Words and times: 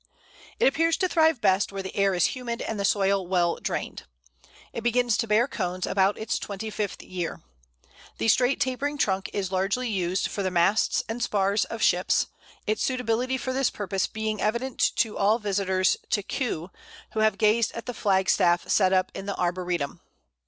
It 0.59 0.65
appears 0.65 0.97
to 0.97 1.07
thrive 1.07 1.41
best 1.41 1.71
where 1.71 1.83
the 1.83 1.95
air 1.95 2.15
is 2.15 2.33
humid 2.35 2.59
and 2.63 2.79
the 2.79 2.85
soil 2.85 3.27
well 3.27 3.57
drained. 3.57 4.05
It 4.73 4.81
begins 4.81 5.15
to 5.17 5.27
bear 5.27 5.47
cones 5.47 5.85
about 5.85 6.17
its 6.17 6.39
twenty 6.39 6.71
fifth 6.71 7.03
year. 7.03 7.43
The 8.17 8.27
straight 8.27 8.59
tapering 8.59 8.97
trunk 8.97 9.29
is 9.31 9.51
largely 9.51 9.87
used 9.87 10.27
for 10.29 10.41
the 10.41 10.49
masts 10.49 11.03
and 11.07 11.21
spars 11.21 11.65
of 11.65 11.83
ships, 11.83 12.25
its 12.65 12.81
suitability 12.81 13.37
for 13.37 13.53
this 13.53 13.69
purpose 13.69 14.07
being 14.07 14.41
evident 14.41 14.79
to 14.95 15.19
all 15.19 15.37
visitors 15.37 15.97
to 16.09 16.23
Kew 16.23 16.71
who 17.11 17.19
have 17.19 17.37
gazed 17.37 17.71
at 17.73 17.85
the 17.85 17.93
flag 17.93 18.27
staff 18.27 18.67
set 18.69 18.91
up 18.93 19.11
in 19.13 19.27
the 19.27 19.35
arboretum. 19.37 20.01